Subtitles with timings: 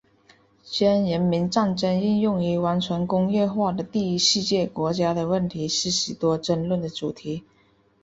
[0.63, 7.43] 将人民战争应用于完全工业化的第一世界国家的问题是许多争论的主题。